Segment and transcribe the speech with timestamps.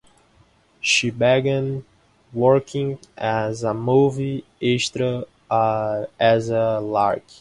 [0.79, 1.85] She began
[2.33, 7.21] working as a movie extra as a lark.